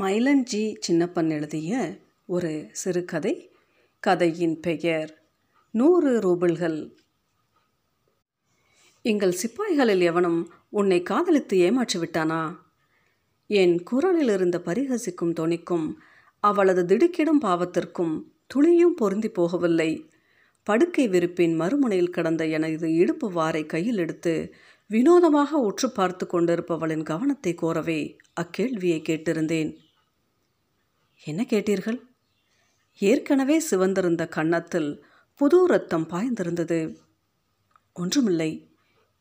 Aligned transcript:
Milan 0.00 0.42
G 0.42 0.78
Chinnappan 0.86 1.30
எழுதிய 1.30 2.00
ஒரு 2.26 2.68
சிறுகதை 2.72 3.50
கதையின் 4.00 4.60
பெயர் 4.60 5.24
நூறு 5.70 6.18
ரூபிள்கள். 6.18 6.92
எங்கள் 9.02 9.32
சிப்பாய்களில் 9.32 10.00
எவனும் 10.00 10.52
உன்னை 10.70 11.02
காதலித்து 11.02 11.58
ஏமாற்றி 11.58 11.98
விட்டானா? 11.98 12.58
என் 13.46 13.82
குரலில் 13.82 14.28
இருந்த 14.28 14.58
பரிகசிக்கும் 14.58 15.34
தொனிக்கும் 15.40 15.96
அவளது 16.40 16.84
திடுக்கிடும் 16.84 17.42
பாவத்திற்கும் 17.42 18.14
துளியும் 18.46 18.94
பொருந்தி 18.94 19.28
போகவில்லை. 19.28 19.90
படுக்கை 20.62 21.08
விரிப்பின் 21.08 21.60
மறுமுனையில் 21.60 22.10
கடந்த 22.10 22.46
எனது 22.46 22.94
இடுப்பு 22.94 23.30
வாரை 23.32 23.66
கையில் 23.66 23.96
எடுத்து 23.96 24.54
வினோதமாக 24.86 25.50
உற்று 25.50 25.90
பார்த்து 25.90 26.26
கொண்டிருப்பவளின் 26.26 27.02
கவனத்தை 27.02 27.54
கோரவே 27.62 28.16
அக்கேள்வியை 28.40 29.00
கேட்டிருந்தேன். 29.08 29.86
என்ன 31.24 31.46
கேட்டீர்கள்? 31.48 31.98
ஏற்கனவே 33.00 33.62
சிவந்திருந்த 33.70 34.28
கன்னத்தில் 34.28 35.04
புது 35.34 35.66
ரத்தம் 35.66 36.06
பாய்ந்திருந்தது. 36.08 36.96
ஒன்றுமில்லை. 37.92 38.50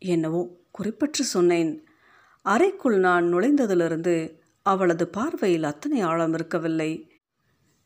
என்னவோ 0.01 0.41
குறிப்பற்று 0.79 1.23
சொன்னேன். 1.25 1.71
அறைக்குள் 2.45 2.97
நான் 2.99 3.33
நுழைந்ததிலிருந்து 3.33 4.15
அவளது 4.61 5.07
பார்வையில் 5.07 5.63
அத்தனை 5.63 6.01
ஆழம் 6.01 6.33
இருக்கவில்லை. 6.33 6.91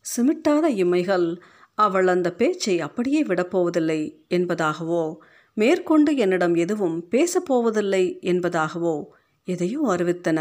சிமிட்டாத 0.06 0.66
இம்மைகள் 0.66 1.42
அவள் 1.74 2.08
அந்த 2.08 2.34
பேச்சை 2.34 2.80
அப்படியே 2.80 3.24
விடப்போவதில்லை 3.24 4.00
என்பதாகவோ 4.30 5.18
மேற்கொண்டு 5.54 6.16
என்னிடம் 6.16 6.56
எதுவும் 6.56 7.08
பேசப்போவதில்லை 7.12 8.04
என்பதாகவோ 8.22 9.06
எதையோ 9.48 9.82
அறிவித்தன. 9.88 10.40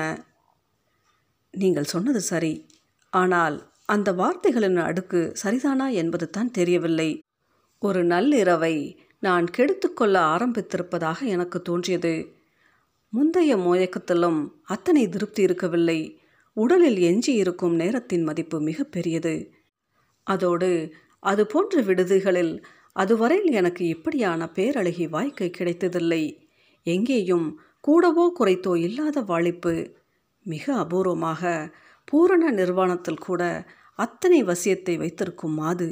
நீங்கள் 1.54 1.84
சொன்னது 1.84 2.20
சரி. 2.20 2.66
ஆனால் 3.12 3.56
அந்த 3.84 4.12
வார்த்தைகளின் 4.12 4.76
அடுக்கு 4.76 5.20
சரிதானா 5.42 5.92
என்பது 5.92 6.30
தான் 6.30 6.50
தெரியவில்லை. 6.50 7.10
ஒரு 7.78 8.04
நள்ளிரவை 8.04 8.74
நான் 9.18 9.46
கெடுத்துக்கொள்ள 9.56 10.16
ஆரம்பித்திருப்பதாக 10.34 11.18
எனக்கு 11.26 11.62
தோன்றியது. 11.62 12.14
முந்தைய 13.12 13.56
மோயக்கத்திலும் 13.56 14.40
அத்தனை 14.64 15.08
திருப்தி 15.08 15.42
இருக்கவில்லை. 15.42 16.20
உடலில் 16.56 16.98
எஞ்சி 16.98 17.32
இருக்கும் 17.34 17.74
நேரத்தின் 17.74 18.22
மதிப்பு 18.22 18.60
மிக 18.60 18.84
பெரியது. 18.84 19.34
அதோடு 20.26 20.70
அது 21.22 21.46
போன்ற 21.46 21.82
விடுதிகளில் 21.82 22.64
அதுவரையில் 22.92 23.52
எனக்கு 23.52 23.86
இப்படியான 23.86 24.50
பேரழகி 24.54 25.06
வாய்க்கை 25.10 25.50
கிடைத்ததில்லை. 25.50 26.22
எங்கேயும் 26.86 27.60
கூடவோ 27.88 28.24
குறைத்தோ 28.38 28.76
இல்லாத 28.76 29.20
வாழிப்பு 29.20 29.74
மிக 30.46 30.64
அபூர்வமாக 30.76 31.42
பூரண 32.10 32.50
நிர்வாணத்தில் 32.50 33.18
கூட 33.18 33.66
அத்தனை 33.94 34.44
வசியத்தை 34.44 34.96
வைத்திருக்கும் 34.96 35.54
மாது. 35.54 35.88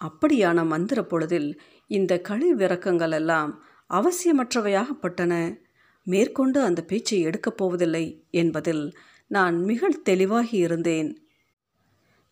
அப்படியான 0.00 0.66
மந்திர 0.66 1.04
பொழுதில் 1.04 1.60
இந்த 1.86 2.20
கழிவிறக்கங்கள் 2.28 3.12
எல்லாம் 3.12 3.64
அவசியமற்றவையாகப்பட்டன. 3.90 5.60
மேற்கொண்டு 6.04 6.60
அந்த 6.60 6.84
பேச்சை 6.84 7.20
எடுக்கப் 7.20 7.56
போவதில்லை 7.56 8.04
என்பதில் 8.30 8.84
நான் 9.26 9.56
மிக 9.64 9.88
தெளிவாகி 10.02 10.56
இருந்தேன். 10.58 11.10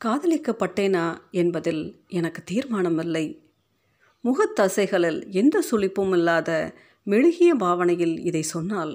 காதலிக்கப்பட்டேனா 0.04 1.18
என்பதில் 1.30 2.04
எனக்கு 2.08 2.42
தீர்மானமில்லை. 2.50 3.26
முகத்தசைகளில் 4.24 5.20
எந்த 5.30 5.62
சுளிப்பும் 5.70 6.12
இல்லாத 6.12 6.50
மெழுகிய 7.06 7.54
பாவனையில் 7.54 8.16
இதை 8.20 8.42
சொன்னால் 8.42 8.94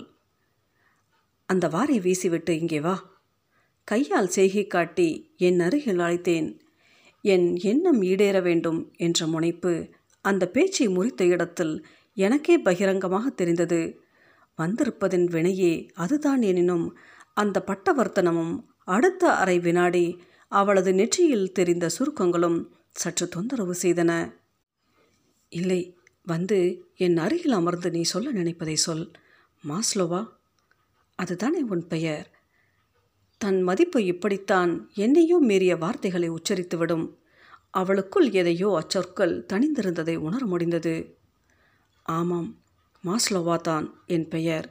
அந்த 1.49 1.67
வாரை 1.67 1.97
வீசிவிட்டு 1.99 2.49
இங்கே 2.49 2.79
வா. 2.79 3.14
கையால் 3.87 4.27
செய்கை 4.27 4.67
காட்டி 4.67 5.33
என் 5.37 5.59
அருகில் 5.59 5.97
அழைத்தேன். 5.97 6.59
என் 7.21 7.55
எண்ணம் 7.55 8.01
ஈடேற 8.01 8.41
வேண்டும் 8.41 8.93
என்ற 8.97 9.27
முனைப்பு 9.27 9.89
அந்த 10.21 10.47
பேச்சை 10.47 10.87
முறித்த 10.87 11.23
இடத்தில் 11.23 11.85
எனக்கே 12.13 12.57
பகிரங்கமாக 12.57 13.29
தெரிந்தது. 13.29 13.99
வந்திருப்பதின் 14.57 15.25
வினையே 15.25 15.89
அதுதான் 15.93 16.41
எனினும் 16.41 16.97
அந்த 17.33 17.63
பட்டவர்த்தனமும் 17.67 18.63
அடுத்த 18.83 19.31
அரை 19.31 19.59
வினாடி 19.59 20.21
அவளது 20.47 20.93
நெற்றியில் 20.93 21.51
தெரிந்த 21.51 21.89
சுருக்கங்களும் 21.89 22.71
சற்று 22.91 23.27
தொந்தரவு 23.27 23.75
செய்தன. 23.81 24.11
இல்லை 25.49 25.97
வந்து 26.23 26.85
என் 26.95 27.17
அருகில் 27.17 27.51
அமர்ந்து 27.51 27.91
நீ 27.91 28.01
சொல்ல 28.01 28.31
நினைப்பதை 28.31 28.75
சொல் 28.75 29.11
மாஸ்லோவா? 29.63 30.27
அதுதானே 31.15 31.61
உன் 31.61 31.87
பெயர். 31.87 32.34
தன் 33.41 33.61
மதிப்பு 33.61 34.05
இப்படித்தான் 34.05 34.71
என்னையோ 34.95 35.37
மீறிய 35.39 35.77
வார்த்தைகளை 35.77 36.29
உச்சரித்துவிடும். 36.29 37.05
அவளுக்குள் 37.71 38.27
எதையோ 38.31 38.69
அச்சொற்கள் 38.81 39.33
தணிந்திருந்ததை 39.53 40.15
உணர 40.17 40.45
முடிந்தது. 40.45 40.95
ஆமாம் 42.05 42.49
மாஸ்லோவா 43.03 43.55
தான் 43.61 43.87
என் 44.05 44.27
பெயர். 44.27 44.67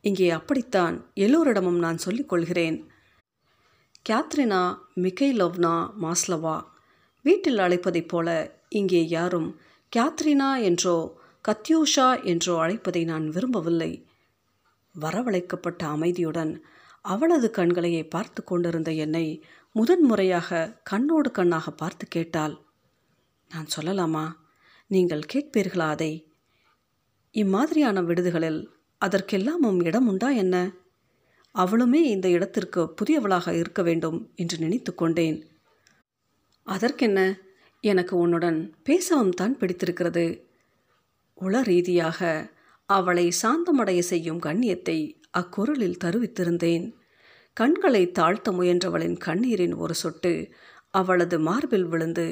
இங்கே 0.00 0.30
அப்படித்தான் 0.30 0.96
எல்லோரிடமும் 1.14 1.78
நான் 1.78 1.98
சொல்லிக் 1.98 2.28
கொள்கிறேன். 2.28 2.78
Katerina 4.08 4.62
Mikhailovna 4.96 5.74
Maslova. 6.02 6.56
வீட்டில் 7.24 7.58
அழைப்பதைப் 7.58 8.08
போல 8.08 8.28
இங்கே 8.68 9.08
யாரும் 9.08 9.48
கேத்ரினா 9.92 10.50
என்றோ 10.62 10.96
கத்யூஷா 11.44 12.08
என்றோ 12.24 12.54
அழைப்பதை 12.60 13.04
நான் 13.04 13.26
விரும்பவில்லை. 13.28 13.92
வரவழைக்கப்பட்ட 14.94 15.82
அமைதியுடன் 15.86 16.52
அவளது 17.00 17.50
கண்களையே 17.50 18.08
பார்த்து 18.08 18.44
கொண்டிருந்த 18.44 18.92
என்னை 18.92 19.42
முதன்முறையாக 19.72 20.78
கண்ணோடு 20.90 21.30
கண்ணாக 21.30 21.70
பார்த்து 21.70 22.06
கேட்டாள். 22.08 22.66
நான் 23.48 23.66
சொல்லலாமா? 23.76 24.32
நீங்கள் 24.86 25.22
கேட்பீர்களா 25.32 25.88
அதை? 25.88 26.26
இம்மாதிரியான 27.32 28.02
விடுதிகளில் 28.02 28.70
அதற்கெல்லாமும் 29.00 29.84
இடம் 29.84 30.06
உண்டா 30.06 30.30
என்ன? 30.30 30.72
அவளுமே 31.54 31.94
இந்த 31.94 32.28
இடத்திற்கு 32.28 32.94
புதியவளாக 33.02 33.52
இருக்க 33.52 33.82
வேண்டும் 33.82 34.32
என்று 34.34 34.58
நினைத்து 34.58 34.94
கொண்டேன். 34.94 35.46
அதற்கென்ன? 36.62 37.38
எனக்கு 37.80 38.16
உன்னுடன் 38.16 38.74
பேசவும் 38.82 39.30
தான் 39.30 39.56
பிடித்திருக்கிறது. 39.56 40.46
உள 41.34 41.62
ரீதியாக 41.62 42.50
அவளை 42.86 43.32
சாந்தமடைய 43.42 43.98
செய்யும் 43.98 44.40
கண்ணியத்தை 44.40 45.17
அக்குரலில் 45.40 46.00
தருவித்திருந்தேன். 46.04 46.86
கண்களை 47.56 48.02
தாழ்த்த 48.18 48.48
முயன்றவளின் 48.50 49.16
கண்ணீரின் 49.18 49.74
ஒரு 49.74 49.94
சொட்டு 49.94 50.32
அவளது 50.90 51.36
மார்பில் 51.38 51.84
விழுந்து 51.84 52.26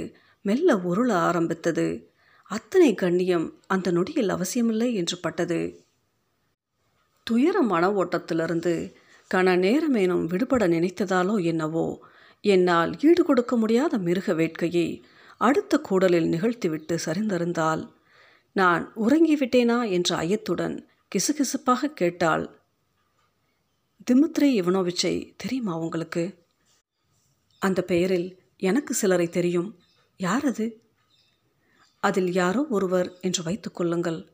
மெல்ல 0.44 0.76
உருள 0.76 1.10
ஆரம்பித்தது. 1.28 1.86
அத்தனை 2.50 2.94
கண்ணியம் 2.94 3.46
அந்த 3.66 3.90
நொடியில் 3.90 4.28
அவசியமில்லை 4.28 4.94
என்று 4.94 5.16
பட்டது. 5.18 5.60
துயர 7.26 7.62
மன 7.62 7.84
ஓட்டத்திலிருந்து 7.92 8.74
கன 9.30 9.54
நேரமேனும் 9.56 10.24
விடுபட 10.24 10.64
நினைத்ததாலோ 10.68 11.36
என்னவோ 11.44 11.86
என்னால் 12.44 12.92
ஈடு 13.00 13.22
கொடுக்க 13.24 13.56
முடியாத 13.56 13.98
மிருக 13.98 14.32
வேட்கையை 14.32 14.88
அடுத்த 15.40 15.80
கூடலில் 15.88 16.28
நிகழ்த்திவிட்டு 16.28 16.94
சரிந்திருந்தாள் 17.06 17.82
நான் 18.56 18.84
உறங்கிவிட்டேனா? 18.96 19.78
என்ற 19.90 20.10
ஐயத்துடன் 20.16 20.76
கிசுகிசுப்பாக 21.12 21.90
கேட்டாள். 21.94 22.44
திமித்ரி 24.10 24.42
இவனோவிச்சை 24.42 25.32
தெரியுமா 25.36 25.78
உங்களுக்கு? 25.78 26.46
அந்த 27.58 27.82
பெயரில் 27.82 28.42
எனக்கு 28.56 28.94
சிலரை 28.94 29.28
தெரியும். 29.28 29.78
யார் 30.16 30.44
அது? 30.44 30.82
அதில் 32.00 32.32
யாரோ 32.32 32.66
ஒருவர் 32.70 33.18
என்று 33.20 33.42
வைத்துக்கொள்ளுங்கள் 33.42 34.26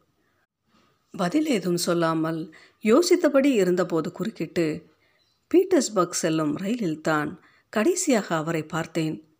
பதில் 1.10 1.46
ஏதும் 1.46 1.76
சொல்லாமல் 1.76 2.54
யோசித்தபடி 2.82 3.44
இருந்தபோது 3.44 4.12
குறுக்கிட்டு 4.12 4.90
பீட்டர்ஸ்பர்க் 5.54 6.10
செல்லும் 6.10 6.56
ரயிலில்தான் 6.56 7.38
கடைசியாக 7.68 8.36
அவரை 8.36 8.62
பார்த்தேன். 8.62 9.36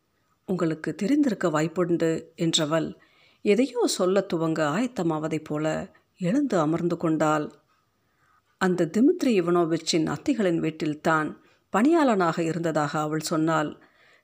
உங்களுக்கு 0.47 0.95
தெரிந்திருக்க 0.95 1.49
வாய்ப்புண்டு 1.51 2.25
என்றவள் 2.37 2.95
எதையோ 3.43 3.87
சொல்ல 3.87 4.27
துவங்க 4.35 4.63
ஆயத்தமாவதைப் 4.77 5.45
போல 5.45 5.95
எழுந்து 6.19 6.59
அமர்ந்து 6.59 6.97
கொண்டாள். 6.97 7.62
அந்த 8.63 8.89
திமித்ரி 8.93 9.31
இவனோவிச்சின் 9.41 10.07
அத்திகளின் 10.07 10.59
வீட்டில்தான் 10.59 11.29
பணியாளனாக 11.73 12.39
இருந்ததாக 12.43 13.01
அவள் 13.01 13.21
சொன்னாள். 13.21 13.71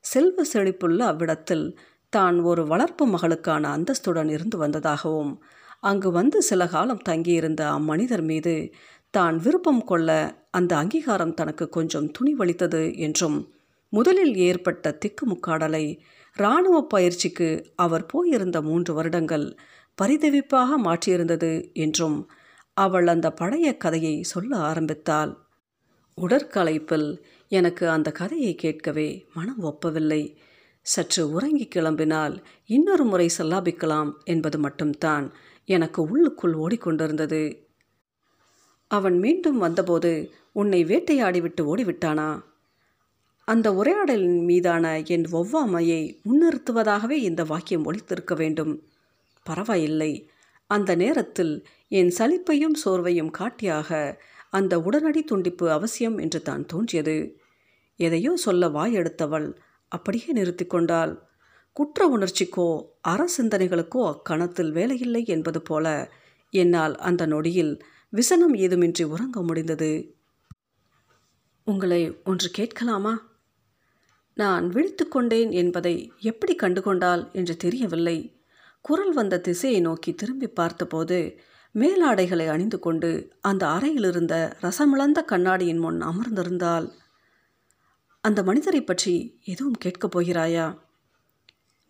செல்வ 0.01 0.43
செழிப்புள்ள 0.53 0.99
அவ்விடத்தில் 1.03 1.79
தான் 2.09 2.41
ஒரு 2.41 2.67
வளர்ப்பு 2.67 3.05
மகளுக்கான 3.07 3.65
அந்தஸ்துடன் 3.69 4.31
இருந்து 4.31 4.59
வந்ததாகவும் 4.59 5.33
அங்கு 5.81 6.11
வந்து 6.11 6.43
சில 6.43 6.67
காலம் 6.67 7.03
தங்கியிருந்த 7.03 7.71
அம்மனிதர் 7.71 8.23
மீது 8.23 8.73
தான் 9.11 9.37
விருப்பம் 9.37 9.85
கொள்ள 9.85 10.39
அந்த 10.51 10.77
அங்கீகாரம் 10.77 11.35
தனக்கு 11.35 11.69
கொஞ்சம் 11.69 12.11
துணிவளித்தது 12.11 12.97
என்றும் 12.97 13.39
முதலில் 13.89 14.35
ஏற்பட்ட 14.37 14.99
திக்குமுக்காடலை 14.99 15.85
இராணுவ 16.37 16.83
பயிற்சிக்கு 16.87 17.49
அவர் 17.75 18.07
போயிருந்த 18.07 18.63
மூன்று 18.63 18.95
வருடங்கள் 18.95 19.47
பரிதவிப்பாக 20.03 20.79
மாற்றியிருந்தது 20.85 21.73
என்றும் 21.73 22.19
அவள் 22.79 23.07
அந்த 23.07 23.31
பழைய 23.31 23.77
கதையை 23.77 24.23
சொல்ல 24.23 24.57
ஆரம்பித்தாள். 24.57 25.33
உடற்கலைப்பில் 26.17 27.09
எனக்கு 27.49 27.91
அந்த 27.91 28.13
கதையை 28.13 28.55
கேட்கவே 28.55 29.27
மனம் 29.35 29.63
ஒப்பவில்லை. 29.63 30.23
சற்று 30.83 31.31
உறங்கி 31.31 31.69
கிளம்பினால் 31.75 32.35
இன்னொரு 32.67 33.05
முறை 33.05 33.27
செல்லாபிக்கலாம் 33.39 34.13
என்பது 34.25 34.59
மட்டும்தான் 34.59 35.33
எனக்கு 35.65 36.03
உள்ளுக்குள் 36.03 36.55
ஓடிக்கொண்டிருந்தது. 36.55 37.43
அவன் 38.89 39.19
மீண்டும் 39.19 39.59
வந்தபோது 39.59 40.13
உன்னை 40.53 40.85
வேட்டையாடிவிட்டு 40.85 41.61
ஓடிவிட்டானா? 41.63 42.41
அந்த 43.45 43.75
உரையாடலின் 43.75 44.45
மீதான 44.45 45.01
என் 45.01 45.27
ஒவ்வாமையை 45.33 46.01
முன்னிறுத்துவதாகவே 46.23 47.19
இந்த 47.29 47.45
வாக்கியம் 47.45 47.87
ஒழித்திருக்க 47.93 48.35
வேண்டும். 48.37 48.83
பரவாயில்லை. 49.43 50.13
அந்த 50.71 50.95
நேரத்தில் 50.95 51.67
என் 51.89 52.11
சலிப்பையும் 52.19 52.77
சோர்வையும் 52.85 53.31
காட்டியாக 53.31 54.21
அந்த 54.51 54.81
உடனடி 54.81 55.25
துண்டிப்பு 55.31 55.67
அவசியம் 55.69 56.19
என்று 56.19 56.43
தான் 56.43 56.67
தோன்றியது. 56.67 57.37
எதையோ 57.97 58.37
சொல்ல 58.37 58.69
வாயெடுத்தவள் 58.69 59.49
அப்படியே 59.89 60.33
நிறுத்தி 60.33 60.67
கொண்டாள். 60.67 61.13
குற்ற 61.73 62.19
உணர்ச்சிக்கோ 62.19 62.69
அற 63.01 63.29
சிந்தனைகளுக்கோ 63.37 64.03
அக்கணத்தில் 64.13 64.73
வேலையில்லை 64.73 65.25
என்பது 65.25 65.63
போல 65.63 65.87
என்னால் 66.51 66.97
அந்த 66.97 67.27
நொடியில் 67.27 67.83
விசனம் 68.09 68.55
ஏதுமின்றி 68.55 69.05
உறங்க 69.05 69.43
முடிந்தது. 69.43 70.17
உங்களை 71.67 72.03
ஒன்று 72.25 72.51
கேட்கலாமா? 72.51 73.15
நான் 74.35 74.69
விழித்து 74.69 75.09
கொண்டேன் 75.09 75.51
என்பதை 75.51 76.13
எப்படி 76.21 76.55
கண்டுகொண்டால் 76.55 77.33
என்று 77.33 77.57
தெரியவில்லை. 77.57 78.38
குரல் 78.81 79.13
வந்த 79.13 79.41
திசையை 79.41 79.81
நோக்கி 79.81 80.15
திரும்பி 80.15 80.49
பார்த்தபோது 80.49 81.39
மேலாடைகளை 81.75 82.47
அணிந்து 82.49 82.79
கொண்டு 82.79 83.33
அந்த 83.41 83.67
அறையிலிருந்த 83.67 84.57
ரசமிழந்த 84.63 85.25
கண்ணாடியின் 85.25 85.79
முன் 85.79 86.03
அமர்ந்திருந்தால் 86.03 86.93
அந்த 88.21 88.43
மனிதரை 88.43 88.85
பற்றி 88.85 89.41
எதுவும் 89.45 89.79
கேட்கப் 89.79 90.19
போகிறாயா? 90.19 90.79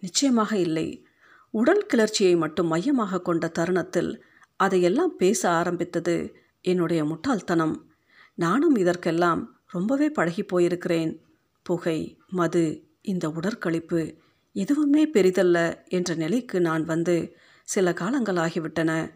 நிச்சயமாக 0.00 0.56
இல்லை. 0.56 1.04
உடல் 1.50 1.86
கிளர்ச்சியை 1.86 2.36
மட்டும் 2.36 2.66
மையமாக 2.66 3.20
கொண்ட 3.20 3.48
தருணத்தில் 3.48 4.24
அதையெல்லாம் 4.56 5.16
பேச 5.16 5.50
ஆரம்பித்தது 5.50 6.36
என்னுடைய 6.60 7.04
முட்டாள்தனம். 7.04 7.90
நானும் 8.34 8.76
இதற்கெல்லாம் 8.76 9.60
ரொம்பவே 9.66 10.10
பழகி 10.10 10.42
போயிருக்கிறேன். 10.42 11.18
புகை 11.62 12.18
மது 12.28 12.84
இந்த 13.02 13.28
உடற்கழிப்பு 13.28 14.16
எதுவுமே 14.58 15.02
பெரிதல்ல 15.06 15.88
என்ற 15.88 16.14
நிலைக்கு 16.14 16.60
நான் 16.60 16.84
வந்து 16.84 17.36
சில 17.64 17.92
காலங்கள் 17.92 18.36
ஆகிவிட்டன. 18.36 19.10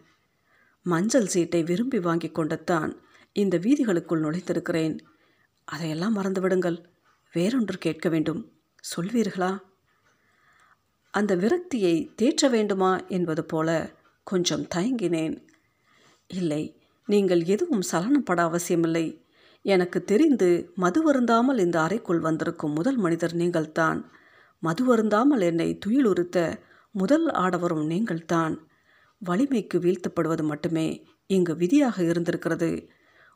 மஞ்சள் 0.83 1.25
சீட்டை 1.25 1.63
விரும்பி 1.63 1.99
வாங்கி 1.99 2.27
கொண்டுத்தான் 2.27 2.95
இந்த 3.33 3.57
வீதிகளுக்குள் 3.57 4.21
நுழைந்திருக்கிறேன். 4.21 4.99
அதையெல்லாம் 5.65 6.17
மறந்துவிடுங்கள். 6.17 6.83
வேறொன்று 7.33 7.77
கேட்க 7.77 8.09
வேண்டும். 8.09 8.51
சொல்வீர்களா? 8.95 9.59
அந்த 11.11 11.35
விரக்தியை 11.35 11.95
தேற்ற 12.21 12.49
வேண்டுமா 12.49 12.91
என்பது 13.07 13.43
போல 13.45 13.91
கொஞ்சம் 14.23 14.67
தயங்கினேன். 14.75 15.35
இல்லை 16.27 16.81
நீங்கள் 17.05 17.43
எதுவும் 17.43 17.83
சலனப்பட 17.91 18.39
அவசியமில்லை. 18.39 19.25
எனக்கு 19.61 20.03
தெரிந்து 20.03 20.71
மது 20.75 21.03
வருந்தாமல் 21.03 21.57
இந்த 21.57 21.81
அறைக்குள் 21.81 22.19
வந்திருக்கும் 22.19 22.73
முதல் 22.73 22.97
மனிதர் 22.97 23.33
நீங்கள்தான். 23.33 24.21
மது 24.63 24.83
வருந்தாமல் 24.85 25.41
என்னை 25.41 25.79
துயிலுறுத்த 25.85 26.57
முதல் 26.91 27.25
ஆடவரும் 27.27 27.85
நீங்கள்தான். 27.85 28.67
வலிமைக்கு 29.17 29.79
வீழ்த்தப்படுவது 29.79 30.43
மட்டுமே 30.43 31.05
இங்கு 31.25 31.55
விதியாக 31.55 32.03
இருந்திருக்கிறது. 32.03 32.89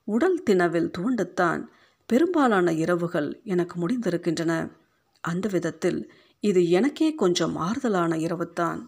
உடல் 0.04 0.44
தினவில் 0.44 0.92
துவண்டுத்தான் 0.98 1.64
பெரும்பாலான 2.06 2.74
இரவுகள் 2.74 3.42
எனக்கு 3.44 3.88
முடிந்திருக்கின்றன. 3.88 4.72
அந்த 5.22 5.50
விதத்தில் 5.52 6.12
இது 6.40 6.70
எனக்கே 6.70 7.16
கொஞ்சம் 7.16 7.56
ஆறுதலான 7.58 8.16
இரவுத்தான். 8.16 8.80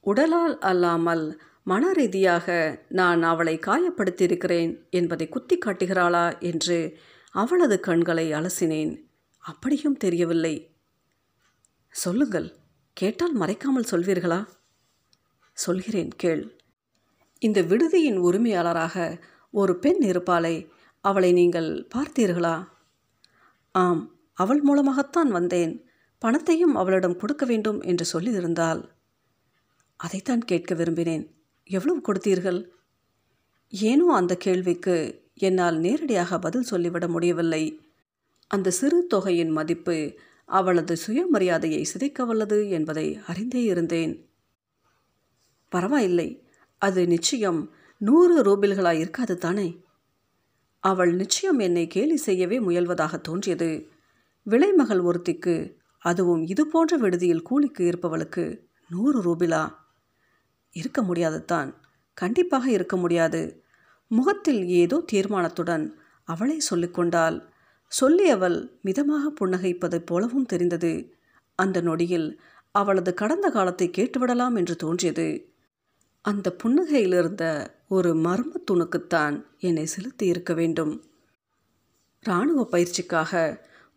உடலால் 0.00 0.58
அல்லாமல் 0.58 1.40
மன 1.64 1.92
ரீதியாக 1.92 2.46
நான் 2.88 3.22
அவளை 3.22 3.58
காயப்படுத்தியிருக்கிறேன் 3.58 4.90
என்பதை 4.90 5.28
குத்தி 5.28 5.58
காட்டுகிறாளா 5.58 6.40
என்று 6.40 6.98
அவளது 7.30 7.80
கண்களை 7.80 8.32
அலசினேன். 8.32 8.94
அப்படியும் 9.38 9.96
தெரியவில்லை. 9.96 10.73
சொல்லுங்கள். 11.94 12.56
கேட்டால் 12.92 13.38
மறைக்காமல் 13.40 13.90
சொல்வீர்களா? 13.90 14.46
சொல்கிறேன் 15.52 16.12
கேள். 16.16 16.56
இந்த 17.38 17.62
விடுதியின் 17.62 18.16
உரிமையாளராக 18.16 19.22
ஒரு 19.50 19.78
பெண் 19.78 20.02
இருப்பாளே 20.02 20.68
அவளை 21.00 21.32
நீங்கள் 21.32 21.88
பார்த்தீர்களா? 21.94 22.68
ஆம் 23.72 24.02
அவள் 24.32 24.60
மூலமாகத்தான் 24.60 25.30
வந்தேன். 25.30 25.86
பணத்தையும் 26.18 26.74
அவளிடம் 26.74 27.16
கொடுக்க 27.16 27.44
வேண்டும் 27.44 27.80
என்று 27.80 28.04
சொல்லியிருந்தாள். 28.12 28.82
அதைத்தான் 29.96 30.44
கேட்க 30.44 30.74
விரும்பினேன். 30.74 31.24
எவ்வளவு 31.64 32.00
கொடுத்தீர்கள்? 32.00 32.60
ஏனோ 33.68 34.06
அந்த 34.14 34.36
கேள்விக்கு 34.36 34.96
என்னால் 35.34 35.78
நேரடியாக 35.78 36.38
பதில் 36.38 36.62
சொல்லிவிட 36.62 37.08
முடியவில்லை. 37.08 37.80
அந்த 38.50 38.70
சிறு 38.70 39.06
தொகையின் 39.06 39.50
மதிப்பு 39.50 39.96
அவளது 40.44 40.96
சுயமரியாதையை 41.06 41.84
சிதைக்க 41.94 42.24
வல்லது 42.24 42.70
என்பதை 42.70 43.20
அறிந்தே 43.26 43.62
இருந்தேன். 43.62 44.30
பரவாயில்லை 45.68 46.46
அது 46.78 47.06
நிச்சயம் 47.06 47.72
நூறு 47.98 48.42
ரூபில்களாய் 48.42 48.98
இருக்காது 48.98 49.38
தானே? 49.38 49.82
அவள் 50.80 51.14
நிச்சயம் 51.14 51.58
என்னை 51.58 51.86
கேலி 51.86 52.16
செய்யவே 52.16 52.58
முயல்வதாக 52.58 53.20
தோன்றியது. 53.20 53.88
விலைமகள் 54.42 55.00
ஒருத்திக்கு 55.00 55.76
அதுவும் 55.98 56.42
இது 56.42 56.66
போன்ற 56.66 56.96
விடுதியில் 56.96 57.42
கூலிக்கு 57.42 57.84
இருப்பவளுக்கு 57.84 58.60
நூறு 58.90 59.18
ரூபிலா? 59.22 59.74
இருக்க 60.70 61.02
முடியாது 61.02 61.44
தான் 61.44 61.82
கண்டிப்பாக 62.14 62.70
இருக்க 62.70 62.96
முடியாது. 62.96 63.62
முகத்தில் 64.08 64.66
ஏதோ 64.66 65.04
தீர்மானத்துடன் 65.12 65.96
அவளே 66.24 66.58
சொல்லிக்கொண்டாள். 66.70 67.42
சொல்லி 67.94 68.26
அவள் 68.30 68.58
மிதமாக 68.80 69.24
புன்னகைப்பதைப் 69.40 70.06
போலவும் 70.06 70.46
தெரிந்தது. 70.46 70.92
அந்த 71.58 71.78
நொடியில் 71.80 72.28
அவளது 72.74 73.10
கடந்த 73.14 73.46
காலத்தை 73.50 73.86
கேட்டுவிடலாம் 73.88 74.56
என்று 74.56 74.74
தோன்றியது. 74.76 75.28
அந்த 76.24 76.46
புன்னகையிலிருந்த 76.62 77.44
ஒரு 77.88 78.10
மர்ம 78.16 78.52
துணுக்குத்தான் 78.70 79.36
என்னை 79.58 79.86
செலுத்தி 79.86 80.26
இருக்க 80.26 80.52
வேண்டும். 80.54 80.92
இராணுவ 82.24 82.60
பயிற்சிக்காக 82.72 83.32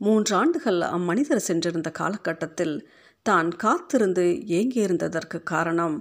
மூன்று 0.02 0.32
ஆண்டுகள் 0.36 0.80
அம்மனிதர் 0.96 1.48
சென்றிருந்த 1.48 1.90
காலகட்டத்தில் 1.92 2.76
தான் 3.26 3.50
காத்திருந்து 3.56 4.26
ஏங்கியிருந்ததற்கு 4.58 5.38
காரணம் 5.44 5.96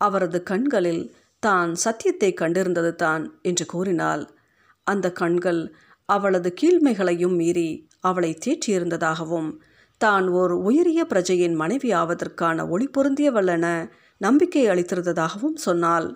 அவரது 0.00 0.38
கண்களில் 0.42 1.04
தான் 1.42 1.70
சத்தியத்தை 1.74 2.30
கண்டிருந்தது 2.40 2.92
தான் 2.94 3.24
என்று 3.42 3.64
கூறினாள். 3.66 4.22
அந்த 4.86 5.06
கண்கள் 5.12 5.60
அவளது 6.14 6.50
கீழ்மைகளையும் 6.60 7.36
மீறி 7.40 7.68
அவளை 8.00 8.32
தேற்றியிருந்ததாகவும் 8.44 9.50
தான் 10.00 10.26
ஓர் 10.40 10.52
உயரிய 10.68 11.00
பிரஜையின் 11.10 11.54
மனைவி 11.54 11.90
ஆவதற்கான 11.94 12.64
ஒளி 12.68 12.86
பொருந்தியவள்ளென 12.94 13.66
நம்பிக்கை 14.20 14.64
அளித்திருந்ததாகவும் 14.68 15.58
சொன்னாள். 15.66 16.08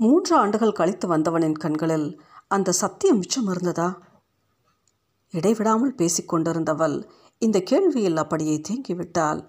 மூன்று 0.00 0.32
ஆண்டுகள் 0.36 0.78
கழித்து 0.80 1.06
வந்தவனின் 1.08 1.58
கண்களில் 1.64 2.08
அந்த 2.50 2.74
சத்தியம் 2.80 3.20
மிச்சம் 3.20 3.48
இருந்ததா 3.52 3.88
இடைவிடாமல் 5.34 5.96
பேசிக்கொண்டிருந்தவள் 6.00 6.96
இந்த 7.42 7.58
கேள்வியில் 7.70 8.20
அப்படியே 8.22 8.56
தேங்கிவிட்டாள். 8.68 9.40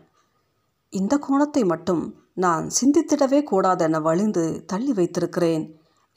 இந்த 0.93 1.13
கோணத்தை 1.17 1.63
மட்டும் 1.63 2.03
நான் 2.35 2.65
சிந்தித்திடவே 2.79 3.39
கூடாதென 3.51 4.01
வழிந்து 4.01 4.43
தள்ளி 4.65 4.93
வைத்திருக்கிறேன். 4.93 5.65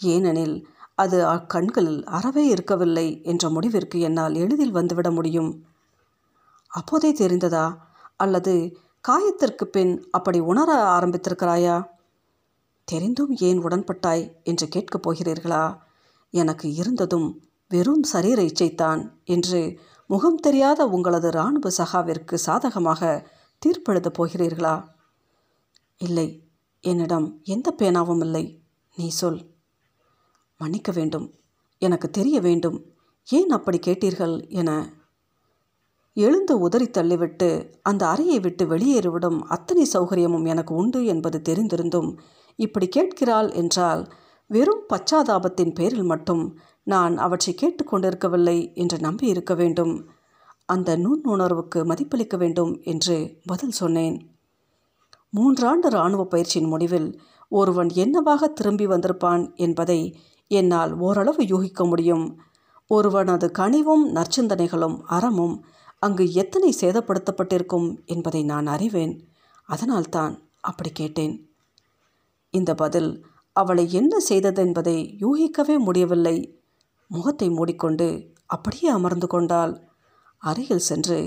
ஏனெனில் 0.01 0.57
அது 1.01 1.19
அக்கண்களில் 1.27 2.03
அறவே 2.05 2.45
இருக்கவில்லை 2.47 3.07
என்ற 3.23 3.45
முடிவிற்கு 3.49 3.99
என்னால் 4.01 4.35
எளிதில் 4.35 4.75
வந்துவிட 4.75 5.09
முடியும். 5.13 5.51
அப்போதே 6.71 7.11
தெரிந்ததா? 7.13 7.67
அல்லது 8.17 8.55
காயத்திற்கு 9.09 9.65
பின் 9.65 9.93
அப்படி 10.11 10.39
உணர 10.39 10.71
ஆரம்பித்திருக்கிறாயா? 10.99 11.77
தெரிந்தும் 12.85 13.33
ஏன் 13.41 13.61
உடன்பட்டாய் 13.65 14.25
என்று 14.43 14.67
கேட்கப் 14.69 15.05
போகிறீர்களா? 15.07 15.65
எனக்கு 16.35 16.67
இருந்ததும் 16.75 17.29
வெறும் 17.69 18.03
சரீர 18.03 18.43
இச்சைத்தான் 18.43 19.03
என்று 19.25 19.61
முகம் 20.11 20.37
தெரியாத 20.37 20.87
உங்களது 20.87 21.29
இராணுவ 21.29 21.71
சகாவிற்கு 21.71 22.37
சாதகமாக 22.47 23.01
தீர்ப்பெழுதப் 23.63 24.19
போகிறீர்களா? 24.19 24.77
இல்லை 26.01 26.29
என்னிடம் 26.85 27.27
எந்த 27.45 27.69
பேனாவும் 27.79 28.21
இல்லை. 28.21 28.45
நீ 28.97 29.09
சொல். 29.09 29.41
மன்னிக்க 30.61 30.93
வேண்டும். 30.93 31.27
எனக்கு 31.83 32.11
தெரிய 32.11 32.37
வேண்டும். 32.41 32.79
ஏன் 33.29 33.51
அப்படி 33.51 33.79
கேட்டீர்கள் 33.79 34.35
என. 34.49 34.71
எழுந்து 36.17 36.55
உதறி 36.59 36.87
தள்ளிவிட்டு 36.87 37.49
அந்த 37.83 38.03
அறையை 38.09 38.39
விட்டு 38.41 38.65
வெளியேறிவிடும் 38.67 39.39
அத்தனை 39.49 39.85
சௌகரியமும் 39.93 40.47
எனக்கு 40.47 40.75
உண்டு 40.75 41.01
என்பது 41.05 41.39
தெரிந்திருந்தும் 41.49 42.11
இப்படி 42.59 42.89
கேட்கிறாள் 42.89 43.51
என்றால் 43.53 44.03
வெறும் 44.51 44.83
பச்சாதாபத்தின் 44.89 45.75
பேரில் 45.75 46.03
மட்டும் 46.03 46.43
நான் 46.85 47.15
அவற்றை 47.17 47.53
கேட்டுக்கொண்டிருக்கவில்லை 47.55 48.59
என்று 48.75 48.99
நம்பி 48.99 49.27
இருக்க 49.27 49.55
வேண்டும். 49.55 49.95
அந்த 50.67 50.97
நுண்ணுணர்வுக்கு 50.97 51.81
மதிப்பளிக்க 51.85 52.37
வேண்டும் 52.37 52.73
என்று 52.83 53.17
பதில் 53.47 53.79
சொன்னேன். 53.81 54.17
மூன்றாண்டு 55.37 55.89
இராணுவ 55.89 56.25
பயிற்சியின் 56.25 56.69
முடிவில் 56.69 57.09
ஒருவன் 57.53 57.91
என்னவாக 57.95 58.49
திரும்பி 58.49 58.87
வந்திருப்பான் 58.87 59.45
என்பதை 59.57 60.01
என்னால் 60.51 60.93
ஓரளவு 60.99 61.47
யூகிக்க 61.47 61.85
முடியும். 61.85 62.27
ஒருவனது 62.91 63.47
கனிவும் 63.59 64.05
நற்சிந்தனைகளும் 64.15 64.97
அறமும் 65.07 65.65
அங்கு 65.99 66.33
எத்தனை 66.33 66.71
சேதப்படுத்தப்பட்டிருக்கும் 66.81 67.89
என்பதை 68.05 68.43
நான் 68.43 68.67
அறிவேன். 68.67 69.15
அதனால்தான் 69.69 70.33
அப்படி 70.61 70.91
கேட்டேன். 70.93 71.35
இந்த 72.55 72.75
பதில் 72.75 73.11
அவளை 73.53 73.85
என்ன 73.93 74.17
செய்ததென்பதை 74.29 74.97
யூகிக்கவே 75.21 75.77
முடியவில்லை. 75.79 76.37
முகத்தை 77.11 77.49
மூடிக்கொண்டு 77.51 78.09
அப்படியே 78.47 78.89
அமர்ந்து 78.89 79.27
கொண்டாள். 79.27 79.75
அருகில் 80.43 80.87
சென்று 80.89 81.19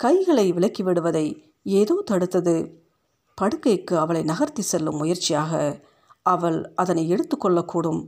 கைகளை 0.00 0.52
விலக்கி 0.52 0.82
விடுவதை 0.82 1.26
ஏதோ 1.62 1.94
தடுத்தது. 2.10 2.56
படுக்கைக்கு 3.38 3.94
அவளை 3.96 4.22
நகர்த்தி 4.22 4.62
செல்லும் 4.62 4.96
முயற்சியாக 4.96 5.52
அவள் 6.22 6.58
அதனை 6.74 7.04
எடுத்துக்கொள்ளக்கூடும். 7.12 8.00